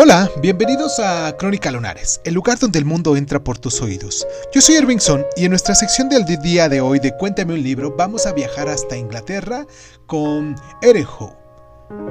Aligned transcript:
Hola, 0.00 0.30
bienvenidos 0.40 1.00
a 1.00 1.36
Crónica 1.36 1.72
Lunares, 1.72 2.20
el 2.22 2.34
lugar 2.34 2.56
donde 2.56 2.78
el 2.78 2.84
mundo 2.84 3.16
entra 3.16 3.42
por 3.42 3.58
tus 3.58 3.82
oídos. 3.82 4.24
Yo 4.54 4.60
soy 4.60 4.76
Irvingson 4.76 5.26
y 5.36 5.44
en 5.44 5.50
nuestra 5.50 5.74
sección 5.74 6.08
del 6.08 6.24
día 6.24 6.68
de 6.68 6.80
hoy 6.80 7.00
de 7.00 7.16
Cuéntame 7.16 7.54
un 7.54 7.64
libro 7.64 7.96
vamos 7.96 8.24
a 8.24 8.32
viajar 8.32 8.68
hasta 8.68 8.96
Inglaterra 8.96 9.66
con 10.06 10.54
Erejo 10.82 11.36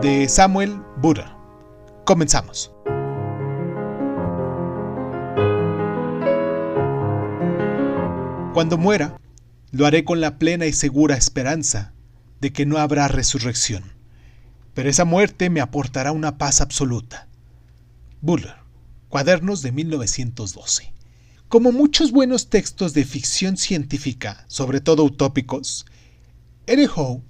de 0.02 0.28
Samuel 0.28 0.82
Buddha. 0.98 1.38
Comenzamos. 2.04 2.74
Cuando 8.54 8.78
muera, 8.78 9.18
lo 9.72 9.86
haré 9.86 10.04
con 10.04 10.20
la 10.20 10.38
plena 10.38 10.66
y 10.66 10.74
segura 10.74 11.16
esperanza 11.16 11.94
de 12.42 12.52
que 12.52 12.66
no 12.66 12.80
habrá 12.80 13.08
resurrección. 13.08 13.94
Pero 14.74 14.90
esa 14.90 15.06
muerte 15.06 15.50
me 15.50 15.62
aportará 15.62 16.12
una 16.12 16.38
paz 16.38 16.60
absoluta. 16.60 17.27
Buller, 18.28 18.56
Cuadernos 19.08 19.62
de 19.62 19.72
1912. 19.72 20.92
Como 21.48 21.72
muchos 21.72 22.12
buenos 22.12 22.50
textos 22.50 22.94
de 22.94 23.06
ficción 23.06 23.56
científica, 23.56 24.44
sobre 24.50 24.82
todo 24.82 25.06
utópicos, 25.06 25.86
Ereho 26.66 27.22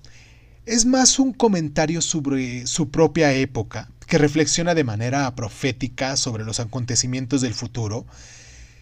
es 0.65 0.87
más 0.87 1.19
un 1.19 1.33
comentario 1.33 2.01
sobre 2.01 2.65
su 2.65 2.89
propia 2.89 3.31
época, 3.31 3.91
que 4.07 4.17
reflexiona 4.17 4.73
de 4.73 4.83
manera 4.83 5.35
profética 5.35 6.17
sobre 6.17 6.43
los 6.43 6.59
acontecimientos 6.59 7.41
del 7.41 7.53
futuro, 7.53 8.07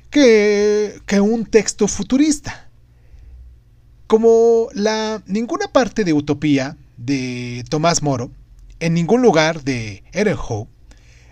que, 0.09 1.01
que 1.05 1.19
un 1.19 1.45
texto 1.45 1.89
futurista. 1.89 2.69
Como 4.07 4.69
la 4.73 5.21
ninguna 5.27 5.67
parte 5.67 6.05
de 6.05 6.13
Utopía 6.13 6.77
de 6.95 7.65
Tomás 7.67 8.01
Moro, 8.01 8.31
en 8.79 8.93
ningún 8.93 9.21
lugar 9.21 9.65
de 9.65 10.05
Ereho, 10.13 10.69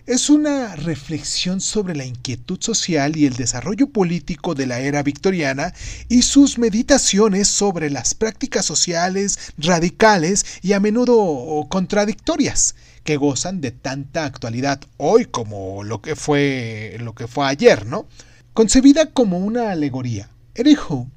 es 0.06 0.30
una 0.30 0.76
reflexión 0.76 1.62
sobre 1.62 1.96
la 1.96 2.04
inquietud 2.04 2.60
social 2.60 3.16
y 3.16 3.26
el 3.26 3.38
desarrollo 3.38 3.88
político 3.88 4.54
de 4.54 4.68
la 4.68 4.82
era 4.82 5.02
victoriana 5.02 5.74
y 6.10 6.24
sus 6.24 6.58
meditaciones 6.58 7.48
sobre 7.48 7.90
las 7.90 8.14
prácticas 8.14 8.66
sociales 8.66 9.40
radicales 9.58 10.46
y 10.62 10.74
a 10.74 10.82
menudo 10.82 11.66
contradictorias 11.70 12.76
que 13.06 13.16
gozan 13.16 13.62
de 13.62 13.72
tanta 13.72 14.26
actualidad 14.26 14.82
hoy 14.98 15.24
como 15.24 15.84
lo 15.84 16.02
que 16.02 16.18
fue 16.18 16.98
lo 17.00 17.16
que 17.16 17.28
fue 17.28 17.48
ayer, 17.48 17.86
¿no? 17.86 18.06
Concebida 18.52 19.10
como 19.12 19.38
una 19.38 19.72
alegoría, 19.72 20.30
Erijo 20.54 21.08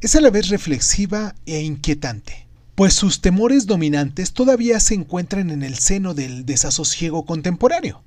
es 0.00 0.16
a 0.16 0.22
la 0.22 0.30
vez 0.30 0.48
reflexiva 0.48 1.34
e 1.44 1.60
inquietante, 1.60 2.46
pues 2.74 2.94
sus 2.94 3.20
temores 3.20 3.66
dominantes 3.66 4.32
todavía 4.32 4.80
se 4.80 4.94
encuentran 4.94 5.50
en 5.50 5.62
el 5.62 5.76
seno 5.78 6.14
del 6.14 6.46
desasosiego 6.46 7.26
contemporáneo. 7.26 8.02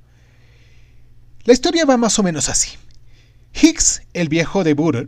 La 1.48 1.54
historia 1.54 1.86
va 1.86 1.96
más 1.96 2.20
o 2.20 2.24
menos 2.24 2.50
así. 2.50 2.72
Higgs, 3.54 4.02
el 4.12 4.28
viejo 4.28 4.66
de 4.66 4.74
Butter, 4.74 5.08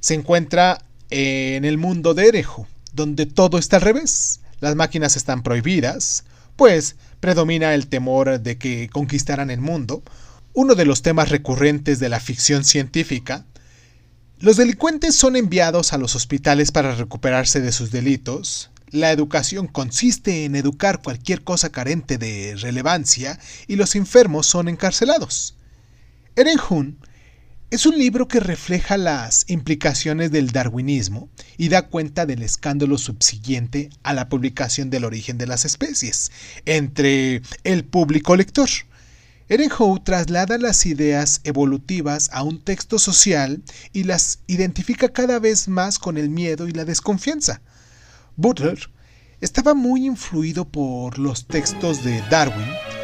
se 0.00 0.14
encuentra 0.14 0.82
en 1.10 1.66
el 1.66 1.76
mundo 1.76 2.14
de 2.14 2.28
Erejo, 2.28 2.66
donde 2.94 3.26
todo 3.26 3.58
está 3.58 3.76
al 3.76 3.82
revés. 3.82 4.40
Las 4.60 4.76
máquinas 4.76 5.14
están 5.14 5.42
prohibidas, 5.42 6.24
pues 6.56 6.96
predomina 7.20 7.74
el 7.74 7.86
temor 7.88 8.40
de 8.40 8.56
que 8.56 8.88
conquistaran 8.88 9.50
el 9.50 9.60
mundo, 9.60 10.02
uno 10.54 10.74
de 10.74 10.86
los 10.86 11.02
temas 11.02 11.28
recurrentes 11.28 12.00
de 12.00 12.08
la 12.08 12.18
ficción 12.18 12.64
científica. 12.64 13.44
Los 14.38 14.56
delincuentes 14.56 15.16
son 15.16 15.36
enviados 15.36 15.92
a 15.92 15.98
los 15.98 16.16
hospitales 16.16 16.72
para 16.72 16.94
recuperarse 16.94 17.60
de 17.60 17.72
sus 17.72 17.90
delitos, 17.90 18.70
la 18.90 19.12
educación 19.12 19.66
consiste 19.66 20.46
en 20.46 20.56
educar 20.56 21.02
cualquier 21.02 21.44
cosa 21.44 21.70
carente 21.70 22.16
de 22.16 22.56
relevancia 22.56 23.38
y 23.66 23.76
los 23.76 23.94
enfermos 23.94 24.46
son 24.46 24.66
encarcelados. 24.66 25.57
Erenhun 26.38 27.00
es 27.72 27.84
un 27.84 27.98
libro 27.98 28.28
que 28.28 28.38
refleja 28.38 28.96
las 28.96 29.44
implicaciones 29.48 30.30
del 30.30 30.52
darwinismo 30.52 31.28
y 31.56 31.68
da 31.68 31.88
cuenta 31.88 32.26
del 32.26 32.44
escándalo 32.44 32.96
subsiguiente 32.96 33.90
a 34.04 34.12
la 34.12 34.28
publicación 34.28 34.88
del 34.88 35.04
origen 35.04 35.36
de 35.36 35.48
las 35.48 35.64
especies 35.64 36.30
entre 36.64 37.42
el 37.64 37.84
público 37.84 38.36
lector. 38.36 38.68
Erenhout 39.48 40.04
traslada 40.04 40.58
las 40.58 40.86
ideas 40.86 41.40
evolutivas 41.42 42.30
a 42.32 42.44
un 42.44 42.62
texto 42.62 43.00
social 43.00 43.60
y 43.92 44.04
las 44.04 44.38
identifica 44.46 45.08
cada 45.08 45.40
vez 45.40 45.66
más 45.66 45.98
con 45.98 46.18
el 46.18 46.30
miedo 46.30 46.68
y 46.68 46.70
la 46.70 46.84
desconfianza. 46.84 47.62
Butler 48.36 48.78
estaba 49.40 49.74
muy 49.74 50.06
influido 50.06 50.68
por 50.68 51.18
los 51.18 51.48
textos 51.48 52.04
de 52.04 52.22
Darwin 52.30 52.97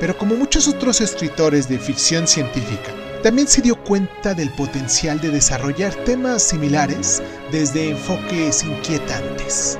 pero 0.00 0.16
como 0.16 0.34
muchos 0.34 0.68
otros 0.68 1.00
escritores 1.00 1.68
de 1.68 1.78
ficción 1.78 2.26
científica, 2.26 2.92
también 3.22 3.48
se 3.48 3.62
dio 3.62 3.76
cuenta 3.82 4.34
del 4.34 4.50
potencial 4.50 5.20
de 5.20 5.30
desarrollar 5.30 5.94
temas 6.04 6.42
similares 6.42 7.22
desde 7.50 7.90
enfoques 7.90 8.62
inquietantes. 8.62 9.78